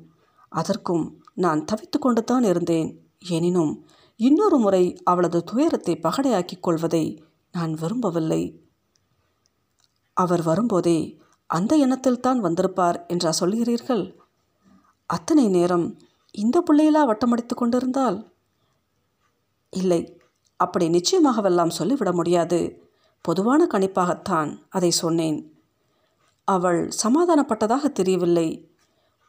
அதற்கும் 0.52 1.04
நான் 1.34 1.64
தவித்து 1.64 1.98
கொண்டு 1.98 2.22
தான் 2.24 2.42
இருந்தேன். 2.42 2.88
எனினும் 3.28 3.72
இன்னொரு 4.20 4.56
முறை 4.58 4.84
அவளது 5.04 5.38
துயரத்தை 5.44 5.94
பகடையாக்கிக் 6.02 6.60
கொள்வதை 6.60 7.04
நான் 7.54 7.72
விரும்பவில்லை. 7.72 8.42
அவர் 10.16 10.42
வரும்போதே 10.42 10.98
அந்த 11.50 11.72
எண்ணத்தில் 11.76 12.20
தான் 12.20 12.40
வந்திருப்பார் 12.40 12.98
என்றா 13.06 13.30
சொல்கிறீர்கள் 13.40 14.04
அத்தனை 15.10 15.46
நேரம் 15.48 15.86
இந்த 16.34 16.56
பிள்ளையிலா 16.60 17.02
வட்டமடித்து 17.08 17.54
கொண்டிருந்தால்? 17.54 18.18
இல்லை 19.72 20.00
அப்படி 20.56 20.86
நிச்சயமாகவெல்லாம் 20.88 21.76
சொல்லிவிட 21.78 22.10
முடியாது. 22.12 22.60
பொதுவான 23.24 23.62
கணிப்பாகத்தான் 23.64 24.50
அதை 24.68 24.90
சொன்னேன். 24.90 25.38
அவள் 26.48 26.80
சமாதானப்பட்டதாக 27.02 27.84
தெரியவில்லை. 27.92 28.48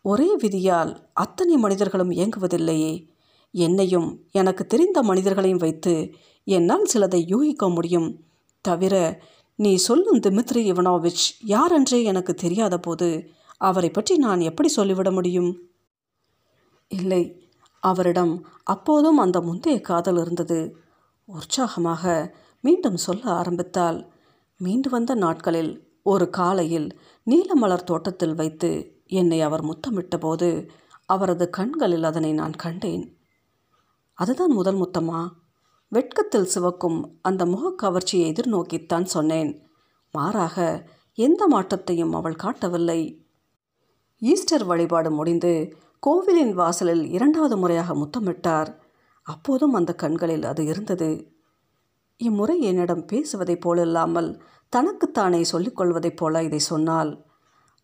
ஒரே 0.05 0.36
விதியால் 0.36 1.00
அத்தனை 1.13 1.57
மனிதர்களும் 1.57 2.12
இயங்குவதில்லையே. 2.12 3.07
என்னையும் 3.51 4.24
எனக்கு 4.31 4.65
தெரிந்த 4.65 5.03
மனிதர்களையும் 5.03 5.57
வைத்து 5.57 6.13
என்னால் 6.43 6.89
சிலதை 6.93 7.25
யூகிக்க 7.25 7.69
முடியும். 7.69 8.25
தவிர 8.62 9.24
நீ 9.55 9.75
சொல்லும் 9.75 10.19
திமித்ரி 10.19 10.55
இவனோவிச் 10.55 11.41
யாரென்றே 11.48 12.03
எனக்கு 12.03 12.33
தெரியாத 12.33 12.77
போது 12.77 13.29
அவரை 13.57 13.89
பற்றி 13.89 14.17
நான் 14.17 14.39
எப்படி 14.39 14.67
சொல்லிவிட 14.67 15.12
முடியும்? 15.12 15.60
இல்லை 16.88 17.41
அவரிடம் 17.79 18.48
அப்போதும் 18.63 19.17
அந்த 19.17 19.41
முந்தைய 19.41 19.81
காதல் 19.81 20.17
இருந்தது. 20.17 20.77
உற்சாகமாக 21.25 22.36
மீண்டும் 22.62 22.98
சொல்ல 22.98 23.24
ஆரம்பித்தால் 23.24 24.12
மீண்டு 24.57 24.89
வந்த 24.89 25.15
நாட்களில் 25.15 25.88
ஒரு 26.03 26.29
காலையில் 26.29 27.00
நீலமலர் 27.27 27.83
தோட்டத்தில் 27.83 28.36
வைத்து 28.36 28.93
என்னை 29.05 29.41
அவர் 29.41 29.63
முத்தமிட்டபோது 29.63 30.69
அவரது 31.05 31.50
கண்களில் 31.50 32.03
அதனை 32.03 32.33
நான் 32.33 32.51
கண்டேன். 32.51 33.17
அதுதான் 34.13 34.51
முதல் 34.51 34.75
முத்தமா 34.75 35.29
வெட்கத்தில் 35.88 36.50
சிவக்கும் 36.55 37.19
அந்த 37.22 37.45
முகக்கவர்ச்சியை 37.45 38.31
எதிர்நோக்கித்தான் 38.31 39.03
சொன்னேன். 39.03 39.67
மாறாக 40.12 40.88
எந்த 41.13 41.48
மாற்றத்தையும் 41.48 42.13
அவள் 42.13 42.36
காட்டவில்லை. 42.36 43.27
ஈஸ்டர் 44.19 44.65
வழிபாடு 44.65 45.12
முடிந்து 45.12 45.77
கோவிலின் 46.00 46.53
வாசலில் 46.53 47.10
இரண்டாவது 47.10 47.57
முறையாக 47.57 47.93
முத்தமிட்டார். 47.93 48.75
அப்போதும் 49.24 49.74
அந்த 49.74 49.95
கண்களில் 49.95 50.43
அது 50.43 50.65
இருந்தது. 50.65 51.33
இம்முறை 52.17 52.60
என்னிடம் 52.60 53.05
பேசுவதைப் 53.05 53.69
போலில்லாமல் 53.69 54.39
தனக்குத்தானே 54.69 55.41
சொல்லிக்கொள்வதைப் 55.51 56.15
போல 56.15 56.43
இதை 56.43 56.60
சொன்னால் 56.60 57.25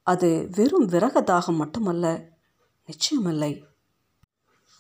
அது 0.03 0.50
வெறும் 0.56 0.88
விரகதாகம் 0.88 1.56
மட்டுமல்ல 1.56 2.32
நிச்சயமில்லை. 2.88 3.63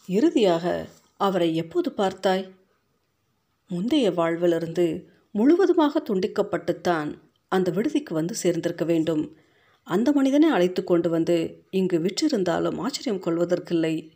இறுதியாக 0.05 0.87
அவரை 1.17 1.55
எப்போது 1.55 1.93
பார்த்தாய்? 1.97 2.51
முந்தைய 3.67 4.11
வாழ்விலிருந்து 4.11 5.11
முழுவதுமாக 5.31 6.03
துண்டிக்கப்பட்டுத்தான் 6.09 7.21
அந்த 7.47 7.71
விடுதிக்கு 7.71 8.13
வந்து 8.13 8.35
சேர்ந்திருக்க 8.43 8.85
வேண்டும். 8.85 9.37
அந்த 9.83 10.11
மனிதனை 10.11 10.49
அழைத்து 10.49 10.83
கொண்டு 10.83 11.09
வந்து 11.09 11.65
இங்கு 11.69 11.99
விற்றிருந்தாலும் 11.99 12.79
ஆச்சரியம் 12.79 13.23
கொள்வதற்கில்லை. 13.23 14.11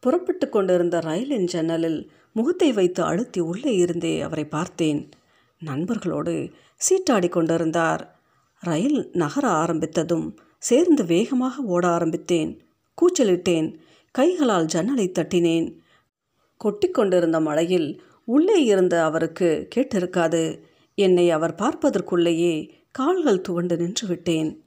புறப்பட்டு 0.00 0.48
கொண்டிருந்த 0.48 0.98
ரயிலின் 0.98 1.44
ஜன்னலில் 1.44 2.10
முகத்தை 2.32 2.72
வைத்து 2.72 3.02
அழுத்தி 3.02 3.40
உள்ளே 3.40 3.76
இருந்தே 3.76 4.20
அவரை 4.20 4.44
பார்த்தேன். 4.44 5.08
நண்பர்களோடு 5.64 6.52
சீட்டாடி 6.80 7.28
கொண்டிருந்தார். 7.28 8.19
ரயில் 8.62 9.10
நகர 9.12 9.48
ஆரம்பித்ததும் 9.48 10.36
சேர்ந்து 10.58 11.04
வேகமாக 11.04 11.62
ஓட 11.62 11.88
ஆரம்பித்தேன். 11.88 12.60
கூச்சலிட்டேன். 12.98 13.74
கைகளால் 14.10 14.64
ஜன்னலை 14.64 15.12
தட்டினேன். 15.18 15.76
கொட்டிக்கொண்டிருந்த 16.64 17.40
மழையில் 17.40 18.02
உள்ளே 18.24 18.64
இருந்த 18.64 19.04
அவருக்கு 19.04 19.68
கேட்டிருக்காது. 19.74 20.60
என்னை 20.94 21.30
அவர் 21.30 21.54
பார்ப்பதற்குள்ளேயே 21.54 22.70
கால்கள் 22.90 23.40
துவண்டு 23.40 23.76
நின்று 23.76 24.06
விட்டேன். 24.06 24.62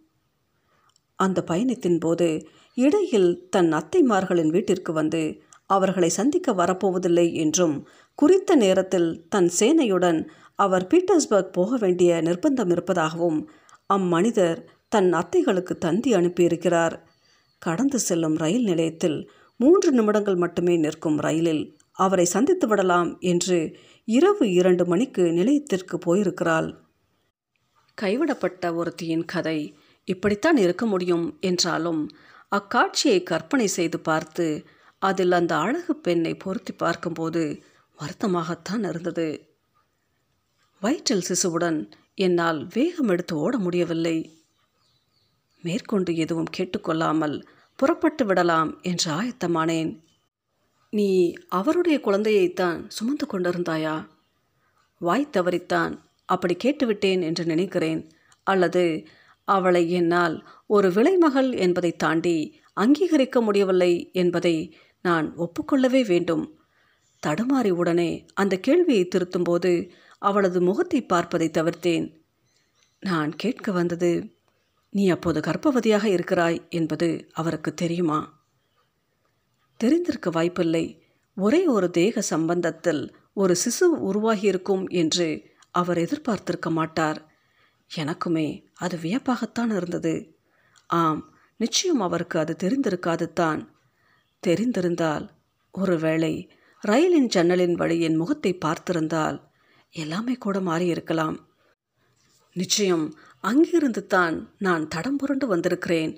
அந்த 1.15 1.43
பயணத்தின் 1.43 1.99
போது 1.99 2.47
இடையில் 2.75 3.47
தன் 3.49 3.71
அத்தைமார்களின் 3.71 4.49
வீட்டிற்கு 4.49 4.93
வந்து 4.93 5.41
அவர்களை 5.65 6.09
சந்திக்க 6.09 6.53
வரப்போவதில்லை 6.53 7.33
என்றும் 7.33 7.87
குறித்த 8.15 8.55
நேரத்தில் 8.55 9.27
தன் 9.29 9.49
சேனையுடன் 9.59 10.27
அவர் 10.55 10.87
பீட்டர்ஸ்பர்க் 10.87 11.53
போக 11.53 11.77
வேண்டிய 11.77 12.21
நிர்பந்தம் 12.21 12.71
இருப்பதாகவும் 12.71 13.49
அம்மனிதர் 13.89 14.59
தன் 14.87 15.09
அத்தைகளுக்கு 15.13 15.73
தந்தி 15.77 16.13
அனுப்பியிருக்கிறார். 16.13 16.95
கடந்து 17.61 17.99
செல்லும் 17.99 18.35
ரயில் 18.35 18.63
நிலையத்தில் 18.63 19.17
மூன்று 19.59 19.89
நிமிடங்கள் 19.91 20.35
மட்டுமே 20.35 20.75
நிற்கும் 20.77 21.17
ரயிலில் 21.17 21.63
அவரை 21.91 22.25
சந்தித்து 22.25 22.67
விடலாம் 22.67 23.09
என்று 23.19 23.57
இரவு 24.07 24.45
இரண்டு 24.51 24.85
மணிக்கு 24.85 25.23
நிலையத்திற்கு 25.31 25.97
போயிருக்கிறாள். 25.97 26.69
கைவிடப்பட்ட 28.01 28.73
ஒருத்தியின் 28.75 29.25
கதை 29.25 29.57
இப்படித்தான் 30.07 30.57
இருக்க 30.57 30.85
முடியும் 30.85 31.37
என்றாலும் 31.41 32.01
அக்காட்சியை 32.51 33.19
கற்பனை 33.23 33.67
செய்து 33.67 33.99
பார்த்து 33.99 34.47
அதில் 35.01 35.31
அந்த 35.31 35.53
அழகு 35.55 35.93
பெண்ணை 35.95 36.33
பொருத்தி 36.35 36.73
பார்க்கும்போது 36.73 37.43
வருத்தமாகத்தான் 37.99 38.83
இருந்தது. 38.89 39.27
வயிற்றில் 40.81 41.27
சிசுவுடன் 41.29 41.79
என்னால் 42.15 42.67
வேகம் 42.73 43.07
எடுத்து 43.07 43.37
ஓட 43.37 43.57
முடியவில்லை. 43.57 44.37
மேற்கொண்டு 45.61 46.15
எதுவும் 46.15 46.51
கேட்டுக்கொள்ளாமல் 46.57 47.45
புறப்பட்டு 47.75 48.25
விடலாம் 48.25 48.81
என்று 48.81 49.11
ஆயத்தமானேன். 49.11 49.99
நீ 50.89 51.33
அவருடைய 51.49 51.99
குழந்தையைத்தான் 52.03 52.87
சுமந்து 52.87 53.25
கொண்டிருந்தாயா? 53.25 54.07
வாய் 54.99 55.29
தவறித்தான். 55.37 55.99
அப்படி 56.25 56.57
கேட்டுவிட்டேன் 56.63 57.21
என்று 57.21 57.45
நினைக்கிறேன். 57.45 58.11
அல்லது 58.43 59.07
அவளை 59.43 59.91
என்னால் 59.91 60.47
ஒரு 60.67 60.91
விலைமகள் 60.91 61.53
என்பதை 61.53 61.91
தாண்டி 61.91 62.61
அங்கீகரிக்க 62.73 63.41
முடியவில்லை 63.41 64.09
என்பதை 64.13 64.77
நான் 65.01 65.33
ஒப்புக்கொள்ளவே 65.37 66.07
வேண்டும். 66.07 66.59
தடுமாறி 67.27 67.69
உடனே 67.69 68.25
அந்த 68.33 68.57
கேள்வியை 68.57 69.07
திருத்தும்போது 69.07 69.89
அவளது 70.23 70.61
முகத்தை 70.61 70.99
பார்ப்பதை 71.03 71.47
தவிர்த்தேன். 71.53 72.05
நான் 73.03 73.31
கேட்க 73.35 73.71
வந்தது 73.71 74.11
நீ 74.89 75.09
அப்போது 75.09 75.39
கர்ப்பவதியாக 75.39 76.05
இருக்கிறாய் 76.05 76.59
என்பது 76.69 77.07
அவருக்கு 77.33 77.73
தெரியுமா? 77.73 78.19
தெரிந்திருக்க 79.79 80.29
வாய்ப்பில்லை. 80.29 80.85
ஒரே 81.37 81.61
ஒரு 81.65 81.87
தேக 81.89 82.23
சம்பந்தத்தில் 82.29 83.03
ஒரு 83.33 83.53
சிசு 83.55 83.85
உருவாகியிருக்கும் 84.09 84.85
என்று 84.93 85.27
அவர் 85.71 85.97
எதிர்பார்த்திருக்க 85.97 86.69
மாட்டார். 86.69 87.19
எனக்குமே 87.91 88.47
அது 88.73 88.95
வியப்பாகத்தான் 88.97 89.71
இருந்தது. 89.75 90.15
ஆம் 90.89 91.21
நிச்சயம் 91.59 91.99
அவருக்கு 91.99 92.39
அது 92.39 92.53
தெரிந்திருக்காது 92.63 93.27
தான் 93.33 93.61
தெரிந்திருந்தால் 94.43 95.25
ஒருவேளை 95.73 96.33
ரயிலின் 96.83 97.27
ஜன்னலின் 97.27 97.75
வழி 97.75 97.97
என் 98.01 98.15
முகத்தை 98.15 98.51
பார்த்திருந்தால் 98.65 99.37
எல்லாமே 99.93 100.35
கூட 100.35 100.59
மாறியிருக்கலாம் 100.59 101.37
நிச்சயம் 102.55 103.05
அங்கிருந்து 103.39 104.01
தான் 104.07 104.35
நான் 104.57 104.87
தடம் 104.87 105.17
புரண்டு 105.17 105.47
வந்திருக்கிறேன். 105.47 106.11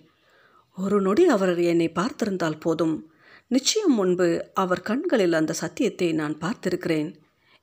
ஒரு 0.78 1.02
நொடி 1.02 1.24
அவர் 1.28 1.60
என்னை 1.64 1.88
பார்த்திருந்தால் 1.90 2.60
போதும். 2.60 2.96
நிச்சயம் 3.48 3.94
முன்பு 3.94 4.28
அவர் 4.54 4.82
கண்களில் 4.82 5.34
அந்த 5.34 5.54
சத்தியத்தை 5.54 6.14
நான் 6.14 6.36
பார்த்திருக்கிறேன். 6.38 7.10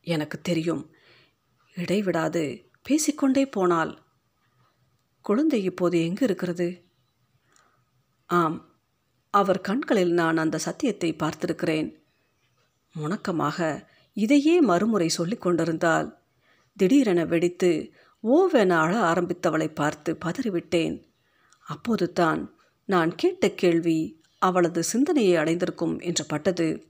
எனக்கு 0.06 0.40
தெரியும். 0.40 0.82
இடைவிடாது 1.76 2.42
பேசிக்கொண்டே 2.82 3.44
போனால். 3.46 3.92
குழந்தை 5.24 5.60
இப்போது 5.64 5.96
எங்கு 6.04 6.24
இருக்கிறது? 6.24 6.68
ஆம் 8.30 8.58
அவர் 9.34 9.60
கண்களில் 9.60 10.12
நான் 10.12 10.36
அந்த 10.36 10.58
சத்தியத்தை 10.58 11.10
பார்த்திருக்கிறேன். 11.12 11.88
முணக்கமாக 12.94 13.58
இதையே 14.12 14.60
மறுமுறை 14.60 15.08
சொல்லி 15.08 15.36
கொண்டிருந்தால் 15.36 16.18
திடீரென 16.76 17.24
வெடித்து 17.24 17.92
ஓவென 18.24 18.68
அழ 18.68 19.12
ஆரம்பித்தவளை 19.12 19.74
பார்த்து 19.74 20.18
பதறிவிட்டேன். 20.24 21.02
அப்போது 21.62 22.12
தான் 22.12 22.54
நான் 22.84 23.14
கேட்ட 23.14 23.50
கேள்வி 23.50 24.20
அவளது 24.38 24.82
சிந்தனையை 24.82 25.36
அடைந்திருக்கும் 25.36 25.98
என்று 25.98 26.26
பட்டது. 26.26 26.86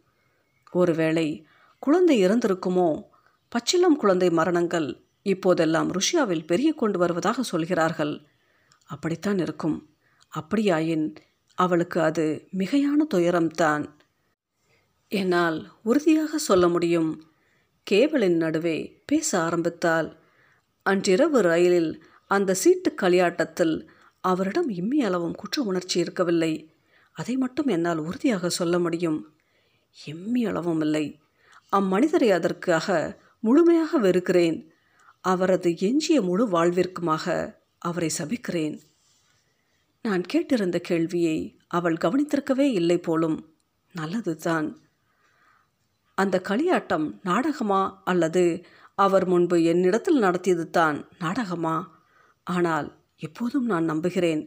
ஒருவேளை 0.70 1.46
குழந்தை 1.78 2.26
இறந்திருக்குமோ? 2.26 3.02
பச்சிளம் 3.48 3.96
குழந்தை 3.96 4.30
மரணங்கள் 4.30 5.00
இப்போதெல்லாம் 5.22 5.92
ருஷ்யாவில் 5.92 6.46
பெரிய 6.46 6.72
கொண்டு 6.72 6.98
வருவதாக 6.98 7.42
சொல்கிறார்கள். 7.42 8.20
அப்படித்தான் 8.84 9.38
இருக்கும். 9.38 9.90
அப்படியாயின் 10.28 11.14
அவளுக்கு 11.54 12.00
அது 12.00 12.48
மிகையான 12.58 13.06
துயரம்தான். 13.14 14.01
என்னால் 15.12 15.72
உறுதியாக 15.82 16.38
சொல்ல 16.38 16.68
முடியும். 16.68 17.10
கேவலின் 17.90 18.36
நடுவே 18.36 19.02
பேச 19.06 19.40
ஆரம்பித்தால் 19.40 20.08
அன்றிரவு 20.82 21.40
ரயிலில் 21.42 22.04
அந்த 22.26 22.54
சீட்டு 22.54 22.94
களியாட்டத்தில் 22.94 23.90
அவரிடம் 24.20 24.68
இம்மி 24.70 25.02
அளவும் 25.02 25.34
குற்ற 25.34 25.62
உணர்ச்சி 25.62 26.00
இருக்கவில்லை. 26.00 26.74
அதை 27.12 27.36
மட்டும் 27.36 27.66
என்னால் 27.66 27.98
உறுதியாக 27.98 28.48
சொல்ல 28.48 28.78
முடியும். 28.78 29.34
எம்மி 30.06 30.48
அளவும் 30.48 30.80
இல்லை. 30.80 31.20
அம்மனிதரை 31.76 32.30
அதற்காக 32.32 33.18
முழுமையாக 33.40 33.98
வெறுக்கிறேன். 33.98 34.72
அவரது 35.20 35.76
எஞ்சிய 35.78 36.22
முழு 36.22 36.46
வாழ்விற்குமாக 36.46 37.54
அவரை 37.78 38.10
சபிக்கிறேன். 38.18 38.80
நான் 40.02 40.22
கேட்டிருந்த 40.32 40.78
கேள்வியை 40.80 41.38
அவள் 41.66 41.94
கவனித்திருக்கவே 41.94 42.66
இல்லை 42.72 42.98
போலும். 42.98 43.54
நல்லதுதான். 43.92 44.80
அந்த 46.22 46.36
களியாட்டம் 46.48 47.06
நாடகமா 47.22 48.02
அல்லது 48.04 48.64
அவர் 48.94 49.26
முன்பு 49.26 49.56
என்னிடத்தில் 49.62 50.18
நடத்தியது 50.18 50.70
தான் 50.70 51.08
நாடகமா? 51.18 51.76
ஆனால் 52.46 52.88
எப்போதும் 53.18 53.66
நான் 53.66 53.84
நம்புகிறேன். 53.84 54.42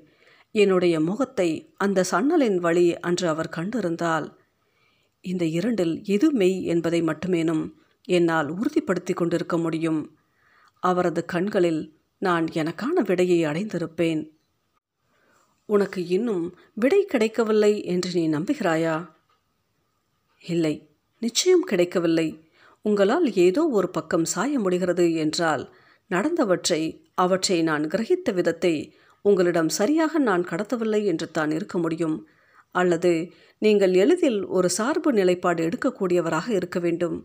என்னுடைய 0.55 0.95
முகத்தை 0.99 1.49
அந்த 1.77 2.05
சன்னலின் 2.11 2.57
வழி 2.57 2.85
அன்று 2.99 3.27
அவர் 3.27 3.55
கண்டிருந்தால். 3.55 4.27
இந்த 5.21 5.45
இரண்டில் 5.45 5.95
எது 6.05 6.31
மெய் 6.31 6.63
என்பதை 6.63 7.01
மட்டுமேனும் 7.01 7.63
என்னால் 8.07 8.49
உறுதிப்படுத்தி 8.53 9.13
கொண்டிருக்க 9.13 9.57
முடியும். 9.57 10.01
அவரது 10.83 11.21
கண்களில் 11.25 11.81
நான் 12.21 12.45
எனக்கான 12.53 12.97
விடையை 13.05 13.39
அடைந்திருப்பேன். 13.45 14.21
உனக்கு 15.69 15.99
இன்னும் 16.07 16.43
விடை 16.73 17.01
கிடைக்கவில்லை 17.05 17.73
என்று 17.83 18.09
நீ 18.13 18.23
நம்புகிறாயா? 18.29 18.95
இல்லை. 20.41 20.75
நிச்சயம் 21.25 21.65
கிடைக்கவில்லை. 21.69 22.27
உங்களால் 22.85 23.27
ஏதோ 23.45 23.61
ஒரு 23.77 23.87
பக்கம் 23.89 24.25
சாய 24.33 24.59
முடிகிறது 24.59 25.05
என்றால் 25.23 25.63
நடந்தவற்றை 26.11 26.81
அவற்றை 27.15 27.57
நான் 27.69 27.83
கிரகித்த 27.93 28.29
விதத்தை 28.33 28.75
உங்களிடம் 29.25 29.71
சரியாக 29.77 30.19
நான் 30.29 30.43
கடத்தவில்லை 30.49 31.01
என்று 31.11 31.27
தான் 31.31 31.51
இருக்க 31.57 31.75
முடியும். 31.77 32.17
அல்லது 32.75 33.13
நீங்கள் 33.61 33.93
எளிதில் 34.03 34.39
ஒரு 34.57 34.69
சார்பு 34.69 35.09
நிலைப்பாடு 35.13 35.61
எடுக்கக்கூடியவராக 35.67 36.47
இருக்க 36.59 36.79
வேண்டும். 36.79 37.17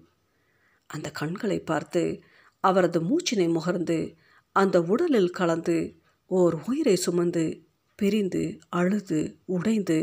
அந்த 0.91 1.09
கண்களை 1.21 1.59
பார்த்து 1.63 2.03
அவரது 2.65 2.99
மூச்சினை 3.01 3.49
முகர்ந்து 3.49 3.99
அந்த 4.57 4.77
உடலில் 4.93 5.31
கலந்து 5.31 5.77
ஓர் 6.31 6.55
உயிரை 6.69 6.97
சுமந்து 6.97 7.45
பிரிந்து 7.99 8.43
அழுது 8.79 9.21
உடைந்து 9.57 9.99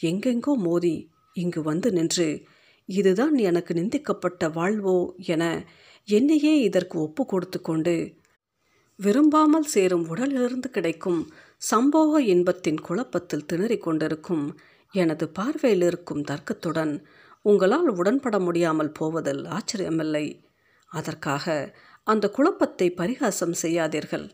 எங்கெங்கோ 0.00 0.52
மோதி 0.66 0.94
இங்கு 1.36 1.60
வந்து 1.62 1.88
நின்று 1.92 2.28
இதுதான் 2.90 3.36
எனக்கு 3.40 3.72
நிந்திக்கப்பட்ட 3.74 4.44
வாழ்வோ 4.50 4.96
என 5.34 5.44
என்னையே 6.08 6.54
இதற்கு 6.60 6.96
ஒப்பு 6.98 7.22
கொடுத்து 7.26 7.58
கொண்டு 7.60 7.94
விரும்பாமல் 8.98 9.68
சேரும் 9.74 10.06
உடலிலிருந்து 10.08 10.68
கிடைக்கும் 10.70 11.20
சம்போக 11.62 12.20
இன்பத்தின் 12.32 12.80
குழப்பத்தில் 12.80 13.48
திணறிக் 13.52 13.84
கொண்டிருக்கும் 13.84 14.44
எனது 14.94 15.24
பார்வையில் 15.28 15.84
இருக்கும் 15.86 16.22
தர்க்கத்துடன் 16.22 16.94
உங்களால் 17.44 17.88
உடன்பட 17.90 18.36
முடியாமல் 18.38 18.92
போவதில் 18.92 19.42
ஆச்சரியமில்லை. 19.56 20.26
அதற்காக 20.90 21.54
அந்த 22.06 22.24
குழப்பத்தை 22.28 22.86
பரிகாசம் 22.92 23.54
செய்யாதீர்கள். 23.62 24.26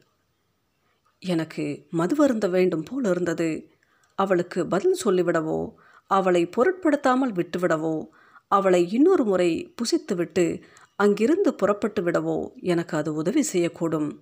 எனக்கு 1.22 1.64
மதுவருந்த 1.92 2.46
வேண்டும் 2.50 2.85
போல் 2.85 3.07
இருந்தது. 3.12 3.50
அவளுக்கு 4.18 4.61
பதில் 4.66 4.98
சொல்லிவிடவோ 5.04 5.61
அவளை 6.11 6.42
பொருட்படுத்தாமல் 6.46 7.33
விட்டுவிடவோ 7.33 7.94
அவளை 8.48 8.92
இன்னொரு 8.92 9.24
முறை 9.24 9.74
புசித்துவிட்டு 9.76 10.62
அங்கிருந்து 10.96 11.54
புறப்பட்டு 11.54 12.02
விடவோ 12.02 12.52
எனக்கு 12.54 12.96
அது 12.96 13.14
உதவி 13.14 13.44
செய்யக்கூடும். 13.52 14.18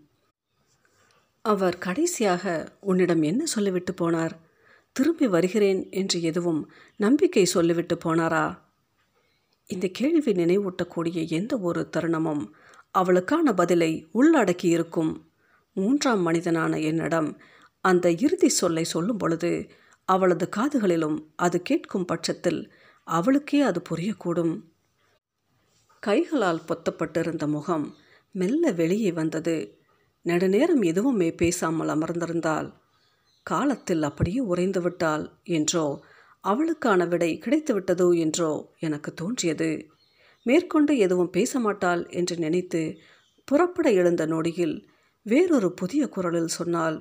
அவர் 1.43 1.79
கடைசியாக 1.79 2.73
உன்னிடம் 2.81 3.23
என்ன 3.23 3.45
சொல்லிவிட்டு 3.45 3.93
போனார்? 3.93 4.31
திரும்பி 4.93 5.27
வருகிறேன் 5.27 5.91
என்று 5.91 6.23
எதுவும் 6.23 6.71
நம்பிக்கை 6.97 7.45
சொல்லிவிட்டு 7.45 7.99
போனாரா? 8.05 8.59
இந்த 9.67 9.89
கேள்வி 9.93 10.33
நினைவூட்டக்கூடிய 10.33 11.29
எந்த 11.29 11.59
ஒரு 11.59 11.89
தருணமும் 11.97 12.45
அவளுக்கான 12.91 13.55
பதிலை 13.55 14.09
உள்ளடக்கி 14.15 14.67
இருக்கும். 14.67 15.31
மூன்றாம் 15.75 16.27
மனிதனான 16.27 16.83
என்னிடம் 16.83 17.41
அந்த 17.81 18.11
இறுதி 18.11 18.49
சொல்லை 18.49 18.85
சொல்லும் 18.85 19.17
பொழுது 19.17 19.71
அவளது 20.05 20.49
காதுகளிலும் 20.57 21.25
அது 21.37 21.63
கேட்கும் 21.63 22.05
பட்சத்தில் 22.05 22.73
அவளுக்கே 23.07 23.61
அது 23.61 23.81
புரியக்கூடும். 23.89 24.55
கைகளால் 26.03 26.67
பொத்தப்பட்டிருந்த 26.69 27.45
முகம் 27.47 27.87
மெல்ல 28.35 28.73
வெளியே 28.73 29.11
வந்தது. 29.13 29.57
நெடுநேரம் 30.25 30.83
எதுவுமே 30.83 31.29
பேசாமல் 31.33 31.89
அமர்ந்திருந்தால் 31.89 32.69
காலத்தில் 33.47 34.03
அப்படியே 34.03 34.41
உறைந்து 34.43 34.81
விட்டாள். 34.81 35.25
என்றோ 35.49 35.87
அவளுக்கான 36.45 37.03
விடை 37.07 37.31
கிடைத்துவிட்டதோ 37.45 38.09
என்றோ 38.19 38.53
எனக்கு 38.79 39.11
தோன்றியது. 39.15 39.71
மேற்கொண்டு 40.47 40.93
எதுவும் 40.97 41.31
பேச 41.31 41.61
மாட்டாள் 41.61 42.03
என்று 42.11 42.35
நினைத்து 42.37 42.83
புறப்பட 43.49 43.89
எழுந்த 43.93 44.23
நொடியில் 44.27 44.77
வேறொரு 45.27 45.69
புதிய 45.73 46.03
குரலில் 46.09 46.55
சொன்னால் 46.57 46.99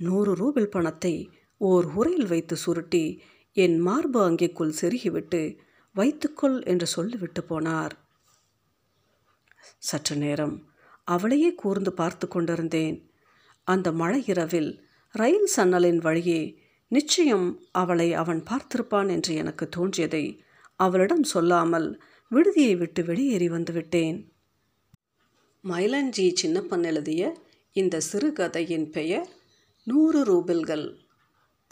நூறு 0.00 0.32
ரூபில் 0.34 0.70
பணத்தை 0.70 1.14
ஓர் 1.60 1.86
உரையில் 1.94 2.26
வைத்து 2.26 2.56
சுருட்டி 2.56 3.04
என் 3.52 3.78
மார்பு 3.78 4.30
அங்கேக்குள் 4.30 4.78
செருகிவிட்டு 4.80 5.56
வைத்துக்கொள் 5.92 6.62
என்று 6.62 6.86
சொல்லிவிட்டு 6.86 7.44
போனார். 7.48 7.90
சற்று 9.78 10.16
நேரம் 10.16 10.70
அவளையே 11.04 11.54
கூர்ந்து 11.54 11.92
பார்த்து 11.92 12.28
கொண்டிருந்தேன். 12.28 13.10
அந்த 13.64 13.92
மழை 13.92 14.24
இரவில் 14.26 14.88
ரயில் 15.10 15.48
சன்னலின் 15.56 15.96
வழியே 15.96 16.60
நிச்சயம் 16.88 17.60
அவளை 17.70 18.12
அவன் 18.12 18.42
பார்த்திருப்பான் 18.42 19.10
என்று 19.10 19.34
எனக்கு 19.34 19.68
தோன்றியதை 19.68 20.42
அவளிடம் 20.76 21.22
சொல்லாமல் 21.22 22.02
விடுதியை 22.30 22.76
விட்டு 22.76 23.04
வெளியேறி 23.04 23.48
வந்துவிட்டேன். 23.48 24.30
மயிலஞ்சி 25.64 26.34
சின்னப்பன் 26.42 26.82
எழுதிய 26.82 27.38
இந்த 27.72 28.00
சிறுகதையின் 28.00 28.90
பெயர் 28.90 29.28
நூறு 29.84 30.20
ரூபில்கள். 30.24 31.01